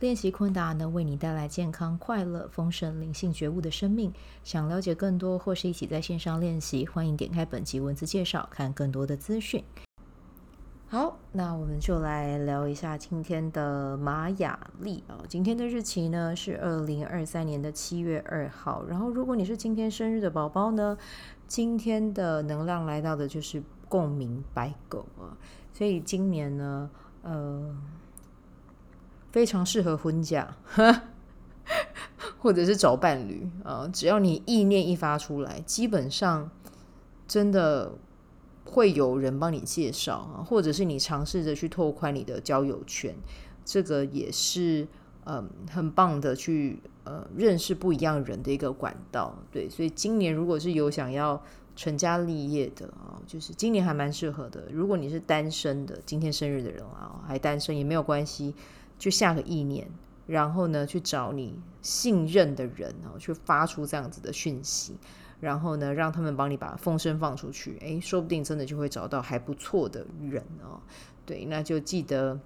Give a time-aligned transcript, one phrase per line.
[0.00, 4.12] 练习昆达能为你带来健康、快乐、丰盛、灵性觉悟的生命。
[4.42, 9.64] 想了解更多或是一起在线上练习，欢迎点开本集文字介绍，看更多的资讯。
[10.88, 15.22] 好，那我们就来聊一下今天的玛雅历啊。
[15.28, 18.84] 今天的日期呢是二零二三年的七月二号。
[18.86, 20.98] 然后，如果你是今天生日的宝宝呢，
[21.46, 25.38] 今天的能量来到的就是共鸣白狗啊。
[25.72, 26.90] 所以今年呢，
[27.22, 27.74] 呃。
[29.34, 30.54] 非常适合婚嫁，
[32.38, 33.90] 或者是找伴侣啊！
[33.92, 36.48] 只要你意念一发出来，基本上
[37.26, 37.94] 真的
[38.64, 43.12] 会有人帮你介绍，或者是你尝试着去拓宽你的交友圈，
[43.64, 44.86] 这个也是
[45.24, 49.36] 嗯很棒的去呃认识不一样人的一个管道。
[49.50, 51.42] 对，所以今年如果是有想要
[51.74, 54.68] 成家立业的啊，就是今年还蛮适合的。
[54.70, 58.54] 如果你是单身的，今天生日的人啊，还单身也没有关系。
[58.98, 59.86] 就下个意念，
[60.26, 64.96] 然后呢，去找你信任的人哦，去发出这样子的讯息，
[65.40, 70.80] 然后呢，让他们帮你把风声放出去，诶，说不定真的就会找到还不错的人哦。
[71.26, 72.38] 对，那就记得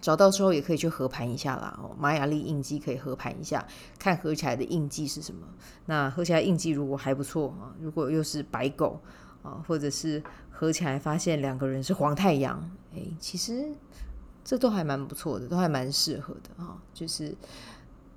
[0.00, 1.96] 找到之后也可以去合盘一下啦哦。
[1.98, 3.66] 玛雅历印记可以合盘一下，
[3.98, 5.46] 看合起来的印记是什么。
[5.86, 9.00] 那合起来印记如果还不错啊，如果又是白狗
[9.42, 13.72] 啊，或者是合起来发现两个人是黄太阳，诶，其实。
[14.48, 17.36] 这都还蛮不错的，都还蛮适合的啊，就是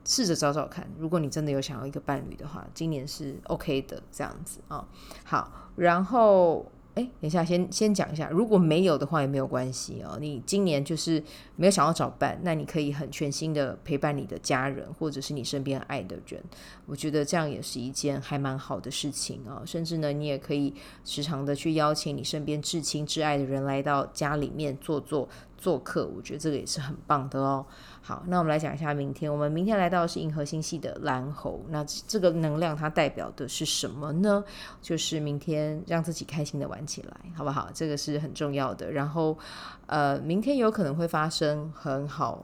[0.05, 0.89] 试着找找看。
[0.97, 4.87] 如果你真的有想要一个伴侣的话，今年是 OK 的这样子啊。
[5.25, 6.65] 好，然后。
[6.93, 10.17] 哎，等一下，先先讲一下，如果没有的话也没有关系哦。
[10.19, 11.23] 你今年就是
[11.55, 16.43] 没有想要找伴，那你可以很全心的陪伴你的家人，或者是你身边爱的人。
[16.85, 19.63] 我觉得这样也是一件还蛮好的事情啊。
[19.65, 20.75] 甚至呢，你也可以
[21.05, 25.29] 时常的去邀请你身边至亲至爱的人来到家里面坐坐
[25.61, 26.07] 做客。
[26.07, 27.63] 我觉得这个也是很棒的哦。
[28.01, 29.31] 好，那我们来讲一下明天。
[29.31, 34.43] 我们明天来到的是银河星系的蓝猴，那这个能量它代表的是什么呢？
[34.81, 37.69] 就是明天让自己开心的玩起来，好不好？
[37.73, 38.91] 这个是很重要的。
[38.91, 39.37] 然后，
[39.85, 42.43] 呃，明天有可能会发生很好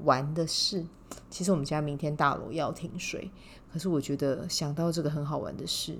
[0.00, 0.84] 玩的事。
[1.30, 3.30] 其实我们家明天大楼要停水，
[3.72, 5.98] 可是我觉得想到这个很好玩的事，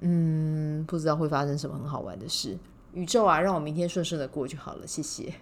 [0.00, 2.56] 嗯，不知道会发生什么很好玩的事。
[2.92, 5.32] 宇宙啊，让我明天顺顺的过就好了，谢谢。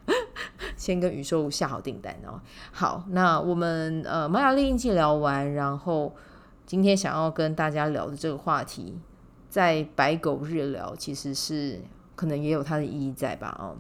[0.77, 2.41] 先跟宇宙下好订单哦。
[2.73, 6.15] 好，那我们呃玛雅历印记聊完，然后
[6.67, 8.99] 今天想要跟大家聊的这个话题，
[9.49, 11.81] 在白狗日聊，其实是
[12.15, 13.56] 可能也有它的意义在吧？
[13.59, 13.77] 哦，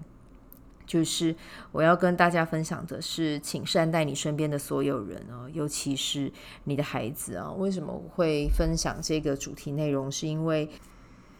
[0.86, 1.34] 就是
[1.72, 6.32] 我要跟大家分享的是，请善待你身边的所有人哦，尤其是
[6.64, 7.52] 你的孩子啊。
[7.52, 10.10] 为什么会分享这个主题内容？
[10.10, 10.68] 是因为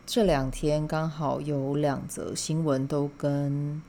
[0.07, 3.83] 这两天刚好有两则新闻都跟。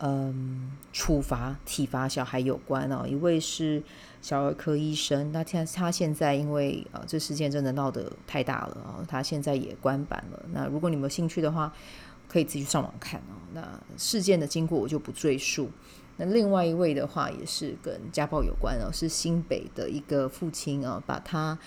[0.00, 3.04] 嗯，处罚体罚小孩有关哦。
[3.04, 3.82] 一位是
[4.22, 10.40] 小儿科医生，那他他现在因为呃这事件真的闹得太大了啊，他现在也关板了。
[10.52, 11.72] 那如果你们有兴趣的话，
[12.28, 13.34] 可以自己上网看哦。
[13.52, 15.68] 那事件的经过我就不赘述。
[16.16, 21.58] 那另外一位的话也是跟家暴有关哦，是新北的一个父亲啊，把他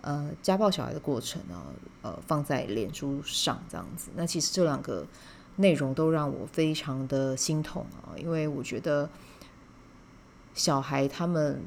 [0.00, 1.62] 呃家暴小孩的过程呢
[2.02, 4.10] 呃放在脸书上这样子。
[4.16, 5.06] 那其实这两个。
[5.56, 9.08] 内容都让我非常的心痛啊，因为我觉得
[10.52, 11.62] 小孩他们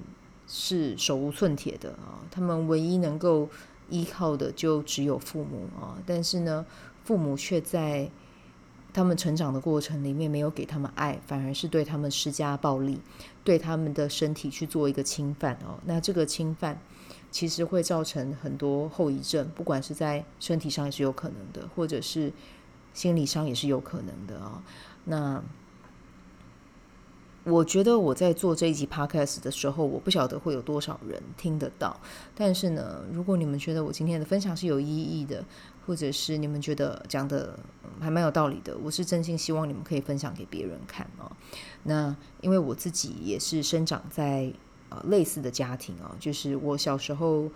[0.48, 3.50] 是手无寸铁的啊，他们唯一能够
[3.90, 6.64] 依靠的就只有父母啊，但是呢，
[7.04, 8.10] 父母却在
[8.94, 13.00] 他们成长的过程里面没有给他们爱，反而是对他们施加暴力，
[13.44, 15.80] 对他们的身体去做一个侵犯哦。
[15.86, 16.80] 那这个侵犯
[17.32, 22.32] 其实会造成很多后遗症，不管是在身体上也是有可能的，或者是。
[22.94, 24.64] 心理上也是有可能的啊、哦。
[25.06, 25.44] 那
[27.46, 32.00] 我觉得我在做这一集 podcast 的时候，我不晓得会有多少人听得到。
[32.36, 35.44] 但是呢，如果你们觉得我今天的分享是有意义的，
[35.88, 37.58] 或者是你们觉得讲的
[38.00, 41.32] 还蛮有道理的，我是真心希望你们可以分享给别人看啊、哦。
[41.84, 44.54] 那因为我自己也是生长在
[44.90, 47.50] 呃类似的家庭啊、哦，就是我小时候。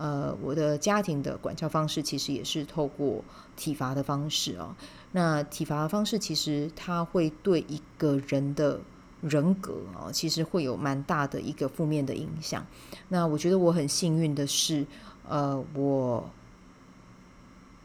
[0.00, 3.22] 呃，我的家庭的管教方式其实也是透过
[3.54, 4.74] 体罚的方式哦。
[5.12, 8.80] 那体罚的方式其实它会对一个人的
[9.20, 12.66] 人格啊，其实会有蛮大的一个负面的影响。
[13.08, 14.86] 那我觉得我很幸运的是，
[15.28, 16.30] 呃，我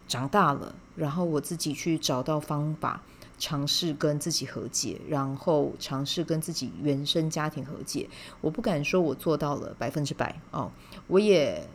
[0.07, 3.01] 长大了，然后我自己去找到方法，
[3.37, 8.07] 尝试跟自己和解，然后尝试跟自己原生家庭和解。
[8.39, 10.71] 我不敢说我做到了百分之百哦，
[11.07, 11.67] 我也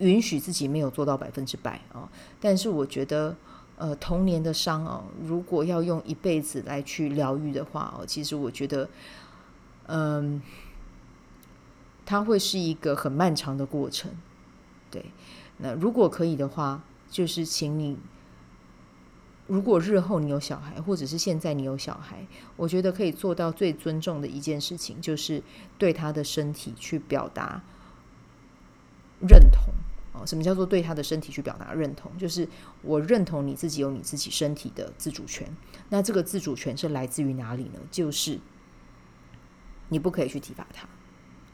[0.00, 2.06] 允许自己没有做到百分之百啊。
[2.38, 3.34] 但是我觉得，
[3.76, 8.88] 呃，童年的伤哦，如果要用一辈子来去疗愈的话哦，其实我觉得，
[9.86, 10.42] 嗯，
[12.04, 14.10] 它会是一个很漫长的过程。
[14.90, 15.06] 对，
[15.56, 16.82] 那如果可以的话。
[17.12, 17.98] 就是，请你，
[19.48, 22.24] 如果日后你有小孩，或者是现在你有小孩，
[22.56, 25.42] 我觉得可以做到最尊重的一件事情，就是
[25.76, 27.62] 对他的身体去表达
[29.28, 29.74] 认同。
[30.12, 32.10] 哦，什么叫做对他的身体去表达认同？
[32.18, 32.48] 就是
[32.82, 35.46] 我认同你自己有你自己身体的自主权。
[35.88, 37.78] 那这个自主权是来自于哪里呢？
[37.90, 38.38] 就是
[39.88, 40.88] 你不可以去体罚他。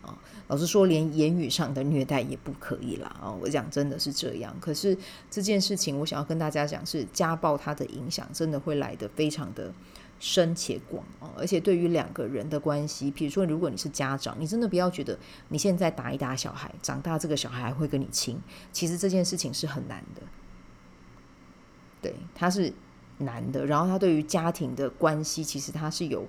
[0.08, 0.18] 啊
[0.48, 3.08] 老实说，连言语上的虐待也不可以啦。
[3.20, 3.32] 啊！
[3.32, 4.54] 我讲真的是这样。
[4.60, 4.96] 可是
[5.28, 9.74] 这件事情，我想要跟大家讲，是家暴它的影响真的会来得非常的
[10.18, 11.30] 深且广啊！
[11.36, 15.18] 而且对于两个人的关系，比如说，如果你是家长，你真的不要觉得
[15.48, 18.40] 你现在打一打小孩，长大这个小孩还会跟你亲。
[18.72, 20.22] 其实这件事情是很难的，
[22.02, 22.72] 对，它是
[23.18, 23.66] 难的。
[23.66, 26.26] 然后，他对于家庭的关系，其实他是有。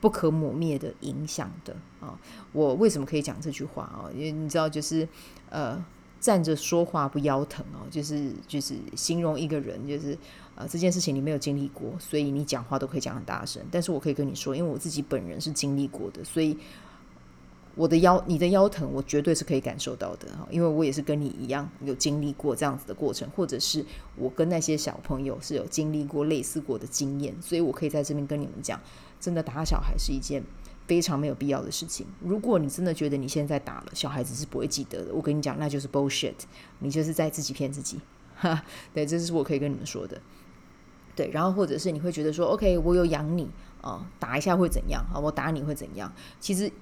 [0.00, 2.18] 不可磨灭的影响的啊！
[2.52, 4.08] 我为什么可以讲这句话啊？
[4.14, 5.06] 因为你知道，就是
[5.50, 5.84] 呃，
[6.20, 10.16] 站着说话不腰疼哦，就是就是形容一个人，就是
[10.54, 13.62] 呃这件事情你没有经历过，所以你讲话都可以讲很大声。
[13.70, 16.56] 但是我可以跟你说，因为我自己本人是经历过的，所以
[17.74, 20.46] 我的腰，你的腰疼，我绝对是可以感受到的哈。
[20.50, 23.82] 因为我也是跟你一样有经历过这样子的过程，或者是
[24.16, 28.78] 我跟那些小朋友是有经历过类似过的经验，所以我可以在这边跟你们讲。
[29.18, 30.42] 真的打小孩是一件
[30.90, 32.04] 非常没有必要的事情。
[32.20, 36.34] 如果你真的觉得你现在打了小孩子是不会记得的，我跟你讲，那就是 bullshit，
[36.80, 38.00] 你就是在自己骗自己。
[38.34, 40.20] 哈，对，这是我可以跟你们说的。
[41.14, 43.48] 对，然后或者是你会觉得说，OK，我有养你
[43.80, 45.20] 啊，打一下会怎样啊？
[45.20, 46.12] 我打你会怎样？
[46.40, 46.72] 其实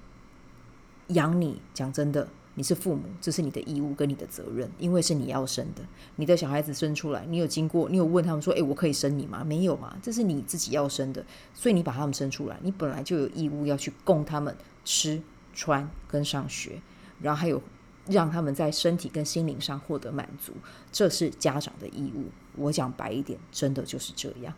[1.09, 2.27] 养你，讲真的。
[2.59, 5.81] 你是父母，这是你的义务跟你的责任，因为是你要生的。
[6.17, 14.53] 你的小孩子生出来，你有经过，你有问他们说：“诶，我可以生你吗？”没有嘛，这是你自己要生的，所以你把他们生出来，你本来就有义务要去供他们
[14.83, 15.21] 吃、
[15.53, 16.81] 穿跟上学，
[17.21, 17.61] 然后还有
[18.07, 20.51] 让他们在身体跟心灵上获得满足，
[20.91, 22.25] 这是家长的义务。
[22.57, 24.53] 我讲白一点，真的就是这样。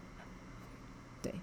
[1.21, 1.35] 对，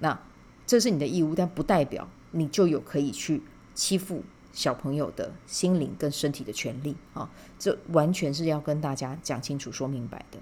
[0.00, 0.18] 那
[0.66, 3.42] 这是你的义务，但不代表你就有可以去
[3.74, 4.24] 欺负。
[4.54, 7.28] 小朋友的心灵跟身体的权利啊，
[7.58, 10.38] 这完全是要跟大家讲清楚、说明白的。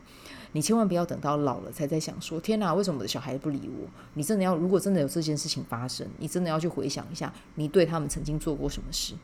[0.52, 9.14] 你千万不要等到老了才在想说：“天哪，为什么我的小孩不理我？”你真的要，如果真的有这件事情发生，你真的要去回想一下，你对他们曾经做过什么事。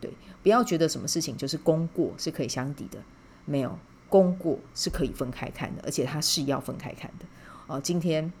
[0.00, 0.12] 对，
[0.42, 2.98] 不要觉得什么事情就是功过是可以相抵的，
[3.44, 7.26] 没有，功过是可以分开看的，而且它是要分开看的。
[7.68, 8.32] 哦，今天。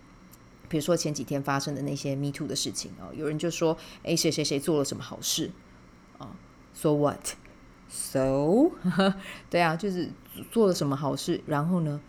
[0.68, 5.50] 比如说前几天发生的那些 Me Too 的事情哦，有人就说：“哎，谁谁谁做了什么好事
[6.18, 6.36] 啊
[6.74, 8.70] ？”So what？So，
[9.48, 10.10] 对啊，就是
[10.50, 12.00] 做了什么好事，然后呢，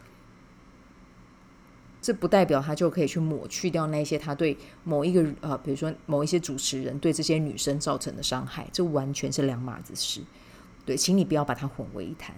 [2.01, 10.21] 这不代表他就可以去抹去掉那些他对某一个呃，比如说某一些主持人对这些女生造成的伤害，这完全是两码子事。
[10.85, 12.35] 对，请你不要把它混为一谈，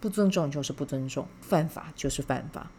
[0.00, 2.70] 不尊重就是不尊重，犯法就是犯法。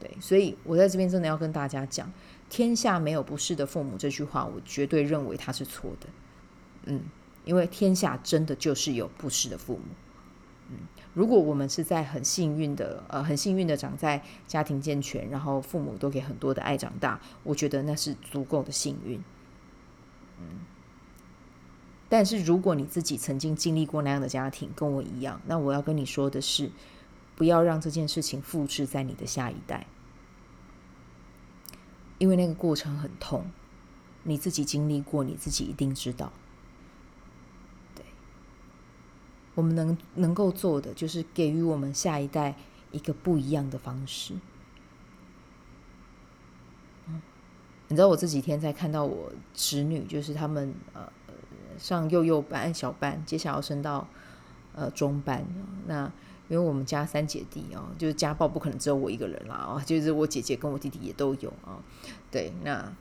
[0.00, 2.08] 对，所以我在这边真的要跟大家讲
[2.48, 6.06] ，“天下没有不是的父母”这句话，我绝对认为它是错的。
[6.84, 7.02] 嗯，
[7.44, 9.82] 因为天下真的就是有不是的父母。
[10.70, 10.76] 嗯，
[11.14, 19.20] 如果我们是在很幸运的，呃，很幸运的长在家庭健全，然后父母都给很多的爱长大，我觉得那是足够的幸运。
[20.38, 20.60] 嗯，
[22.08, 26.70] 但是如果你自己曾经经历过那样的家庭，跟我一样，那我要跟你说的是。
[27.38, 29.86] 不要让这件事情复制在你的下一代，
[32.18, 33.48] 因为那个过程很痛，
[34.24, 36.32] 你自己经历过，你自己一定知道。
[37.94, 38.04] 对，
[39.54, 42.56] 我们能能够做的就是给予我们下一代
[42.90, 44.34] 一个不一样的方式。
[47.86, 51.08] 你知道我这几天在看到我侄女，就是他们呃
[51.78, 54.08] 上幼幼班、小班，接下来要升到
[54.74, 55.46] 呃中班，
[55.86, 56.10] 那。
[56.48, 61.78] 因为我们家三姐弟哦，就是家暴不可能只有我一个人啦哦，就是我姐姐跟我弟弟也都有啊。
[62.30, 62.92] 对，那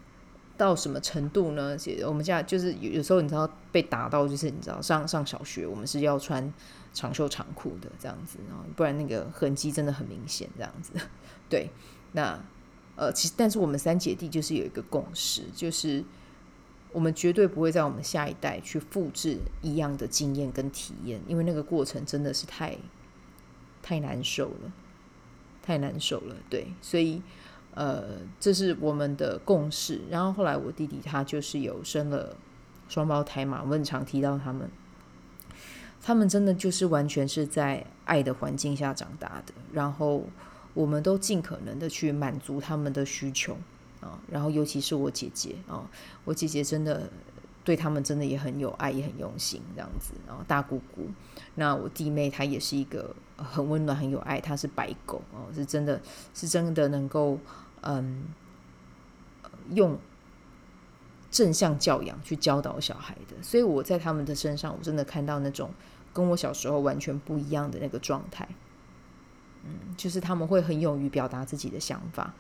[0.58, 1.78] 到什么程度呢？
[2.06, 6.52] 我们家就是有有时候你知道被打到，就是你知道上上小学，我们是要穿
[6.94, 10.94] 长袖长裤的这样子啊，不然那个痕迹真的很明显这样子。
[11.48, 11.70] 对，
[12.14, 12.40] 那
[12.96, 16.04] 呃，其实但是我们三姐弟就是有一个共识，就是
[16.92, 22.76] 我们绝对不会在我们下一代去复制一样的经验跟体验，因为那个过程真的是太
[23.88, 24.74] 太难受了，
[25.64, 26.36] 太难受了。
[26.50, 27.22] 对，所以
[27.74, 30.02] 呃，这是我们的共识。
[30.10, 32.36] 然后后来我弟弟他就是有生了
[32.90, 34.70] 双胞胎嘛，我很常提到他们，
[36.02, 40.26] 他们真的就是完全是在爱的环境下长大的，然后
[40.74, 43.58] 我们都尽可能的去满足他们的需求。
[44.02, 45.90] 啊，然后尤其是我姐姐啊，
[46.26, 47.10] 我姐姐真的
[47.68, 50.14] 对他们真的也很有爱，也很用心这样子。
[50.26, 51.06] 然后大姑姑，
[51.56, 56.02] 那我弟妹她也是一个很温暖、很有爱，她是白狗哦，是真的
[56.34, 57.38] 是真的能够
[57.82, 58.24] 嗯
[59.72, 60.00] 用
[61.30, 63.36] 正向教养去教导小孩的。
[63.44, 65.70] 所以我在他们的身上，我真的看到那种
[66.14, 68.48] 跟我小时候完全不一样的那个状态。
[69.66, 72.34] 嗯，就是他们会很勇于表达自己的想法。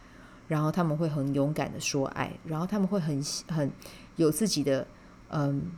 [0.48, 3.70] 然后他们会很勇敢的说爱，然后他们会很很
[4.16, 4.88] 有自己的
[5.30, 5.72] 嗯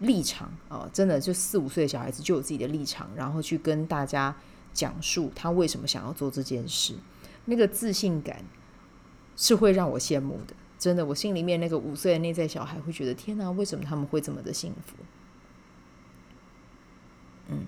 [0.00, 4.34] 立场哦，真的就四五岁的小孩子就有自己的立场，然后去跟大家
[4.72, 6.94] 讲述他为什么想要做这件事，
[7.44, 8.44] 那个自信感
[9.36, 14.96] 是会让我羡慕的，真的，我心里面那个五岁的内在小孩会觉得天哪，为什么他们会这么的幸福？
[17.48, 17.66] 嗯，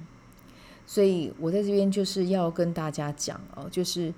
[0.86, 4.12] 所以我在这边就是要跟大家讲哦，就是。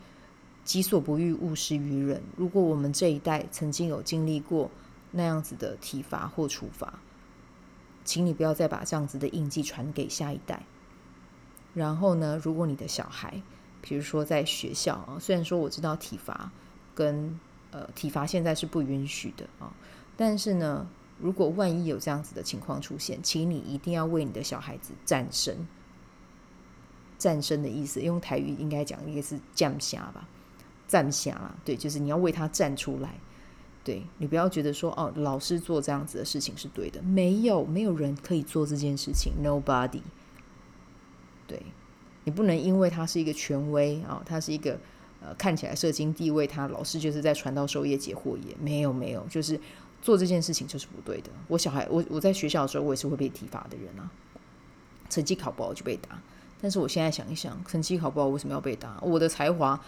[0.64, 2.20] 己所不欲，勿施于人。
[2.36, 4.70] 如果我们这一代曾经有经历过
[5.10, 6.98] 那样子的体罚或处罚，
[8.04, 10.62] 请你不要再把这样子的印记传给下一代。
[11.74, 13.40] 然后呢，如果你的小孩，
[13.80, 16.50] 比如说在学校啊，虽然说我知道体罚
[16.94, 17.38] 跟
[17.70, 19.72] 呃体罚现在是不允许的啊，
[20.16, 20.86] 但是呢，
[21.20, 25.54] 如果万一有这样子的情况出现，请你一定要为你的小孩子战胜。
[27.18, 30.28] 战胜的意思，用台语应该讲应该是降下吧。
[30.86, 33.14] 站下了，对，就是你要为他站出来，
[33.88, 40.02] 对，你不要觉得说哦，老师做这样子的事情是对的，没有，没有人可以做这件事情，nobody，
[41.46, 41.62] 对，
[42.24, 44.78] 你不能因为他是一个权威啊、他是一个
[45.22, 49.58] 呃看起来社经地位，他老师就是在传道授业解惑也，没有没有，就是
[50.02, 51.30] 做这件事情就是不对的。
[51.46, 54.10] 我小孩，我我在学校的时候，我也是会被体罚的人啊，
[55.08, 56.20] 成绩考不好就被打。
[56.60, 58.98] 但是我现在想一想，成绩好不好，为什么要被打？
[59.00, 59.80] 我的才华，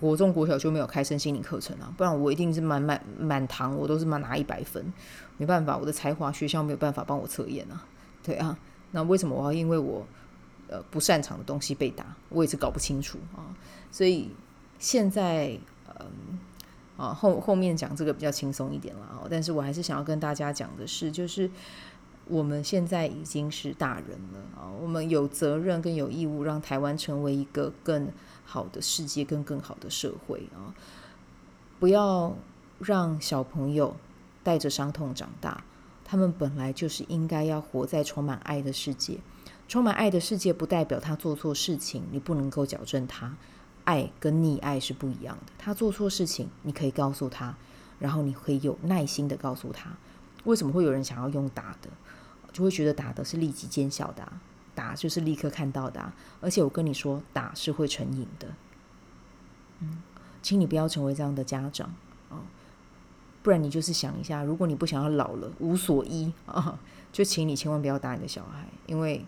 [0.00, 4.92] 国中国小就没有开身心灵课程啊，不然我一定是满满满堂，我都是满拿一百分。
[5.36, 7.86] 没办法，我的才华学校没有办法帮我测验啊。
[8.22, 8.58] 对啊，
[8.90, 10.04] 那为什么我要因为我
[10.68, 12.04] 呃不擅长的东西被打？
[12.28, 13.54] 我也是搞不清楚啊。
[13.92, 14.30] 所以
[14.80, 15.56] 现在
[16.00, 16.38] 嗯
[16.96, 21.48] 啊后后面讲这个比较轻松一点了啊，但是我还是想要跟大家讲的是，就是。
[22.26, 28.08] 我们现在已经是大人了啊，我们有责任跟有义务让台湾成为一个更
[28.44, 30.74] 好的世界跟更好的社会啊！
[31.78, 32.34] 不要
[32.78, 33.96] 让小朋友
[34.42, 35.64] 带着伤痛长大，
[36.04, 39.18] 他们本来就是应该要活在充满爱的世界。
[39.66, 43.34] 充满爱的世界不代表他做错事情，你不能够矫正他。
[43.84, 45.52] 爱跟溺爱是不一样的。
[45.58, 47.54] 他做错事情，你可以告诉他，
[47.98, 49.90] 然后你可以有耐心的告诉他，
[50.44, 51.90] 为什么会有人想要用打的？
[52.52, 54.32] 就会觉得打的是立即见效的，
[54.76, 58.46] 打就是立刻看到的，而且我跟你说，打是会成瘾的。
[59.80, 60.00] 嗯，
[60.40, 61.92] 请你不要成为这样的家长
[62.30, 62.46] 啊，
[63.42, 66.78] 不然你就是想一下，如果你不想要老了无所依啊，
[67.10, 69.26] 就请你千万不要打你的小孩，因为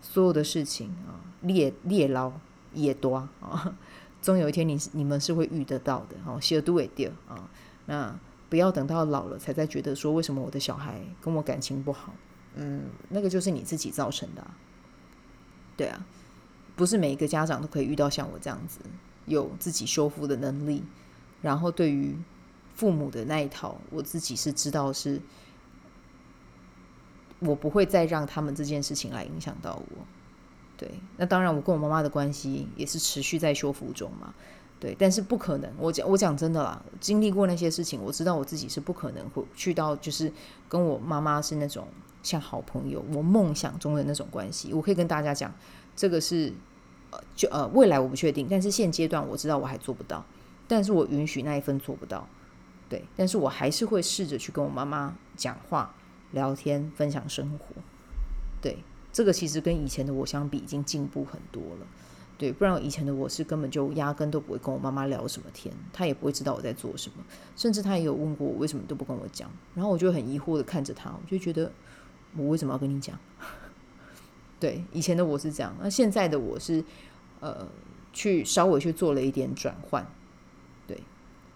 [0.00, 2.32] 所有的事情啊，猎猎捞
[2.72, 3.76] 也多啊，
[4.22, 7.50] 终有一天你你们是会遇得到的哦，小度也掉啊，
[7.86, 8.16] 那。
[8.50, 12.12] 不要等到老了才在觉得说，为什么我的小孩跟我感情不好？
[12.56, 14.46] 嗯，那个就是你自己造成的。
[15.76, 16.04] 对啊，
[16.76, 18.80] 不是每一个家长都可以遇到像我这样子
[19.26, 20.82] 有自己修复的能力。
[21.40, 22.14] 然后对于
[22.74, 25.22] 父母的那一套，我自己是知道是，
[27.38, 30.04] 我不会再让他们这件事情来影响到我。
[30.76, 34.34] 对，那当然我跟我妈妈的关系也是持续在修复中嘛。
[34.80, 35.70] 对，但是不可能。
[35.78, 40.32] 我讲，我讲真的啦，经历过那些事情，我知道我自己是不可能会去到，就是
[40.70, 41.86] 跟我妈妈是那种
[42.22, 44.72] 像好朋友，我梦想中的那种关系。
[44.72, 45.54] 我可以跟大家讲，
[45.94, 46.50] 这个是
[47.10, 50.24] 呃，就呃，未来我不确定，但是现阶段我知道我还做不到，
[50.66, 52.26] 但是我允许那一份做不到。
[52.88, 55.94] 对，但是我还是会试着去跟我妈妈讲话、
[56.32, 57.66] 聊天、分享生活。
[58.62, 58.78] 对，
[59.12, 61.86] 这个其实跟以前的我相比，已经进步很多了。
[62.40, 67.22] 对，不然以前的我是根本就压根都不会跟我妈妈聊什么天，她也不会知道我在做什么，
[67.54, 71.70] 甚至她也有问过我为什么都不跟我讲，然后我就很疑惑的看着她，我就觉得
[72.34, 73.18] 我为什么要跟你讲？
[74.58, 76.82] 对，以前的我是这样，那现在的我是
[77.40, 77.68] 呃，
[78.14, 80.06] 去稍微去做了一点转换，
[80.86, 80.98] 对，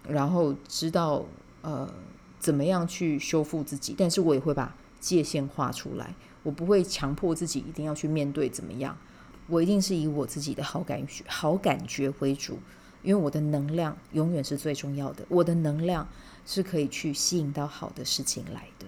[0.06, 1.24] 然后知道
[1.62, 1.90] 呃
[2.38, 8.98] 怎么样去修复自己，但是我也会把界限画出来，我不会强迫自己一定要去面对怎么样，
[9.46, 12.58] 我一定是以我自己的好感觉、好感觉为主，
[13.02, 16.08] 因为我的能量永远是最重要的，我的能量
[16.46, 18.86] 是可以去吸引到好的事情来的，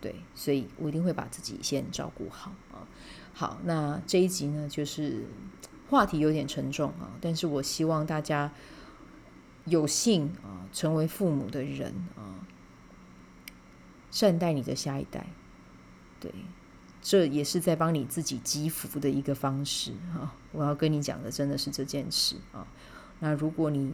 [0.00, 2.88] 对，所以我一定会把自己先照顾好啊。
[3.34, 5.26] 好，那这一集呢，就是
[5.88, 8.52] 话题有点沉重啊，但是我希望大家
[9.64, 12.40] 有幸啊成为父母的人啊。
[14.10, 15.26] 善待你的下一代，
[16.20, 16.30] 对，
[17.02, 20.32] 这也是在帮你自己积福的一个方式啊！
[20.52, 22.64] 我要跟你讲的真的是这件事啊。
[23.18, 23.92] 那如果你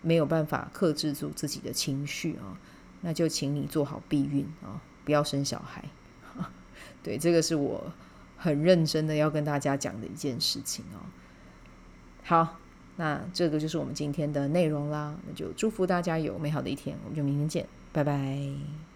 [0.00, 2.56] 没有办法克制住自己的情绪啊，
[3.00, 5.84] 那就请你做好避孕啊，不要生小孩。
[7.02, 7.92] 对，这个是我
[8.36, 11.02] 很认真的要跟大家讲的一件事情哦。
[12.22, 12.58] 好，
[12.96, 15.16] 那这个就是我们今天的内容啦。
[15.26, 18.95] 那就祝福大家有美好的一天，我们就明天见，拜拜。